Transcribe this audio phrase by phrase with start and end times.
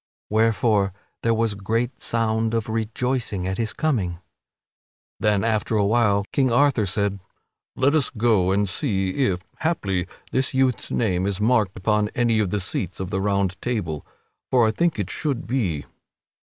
[0.31, 4.17] Wherefore, there was great sound of rejoicing at his coming.
[5.19, 7.19] Then, after a while, King Arthur said:
[7.75, 12.49] "Let us go and see if, haply, this youth's name is marked upon any of
[12.49, 14.03] the seats of the Round Table,
[14.49, 15.89] for I think it should be there."